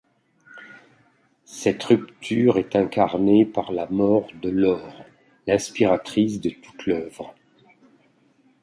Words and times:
Cette 1.45 1.83
rupture 1.83 2.57
est 2.57 2.75
incarnée 2.75 3.45
par 3.45 3.71
la 3.71 3.85
mort 3.87 4.25
de 4.41 4.49
Laure, 4.49 5.03
l'inspiratrice 5.45 6.41
de 6.41 6.49
toute 6.49 6.87
l'œuvre. 6.87 7.35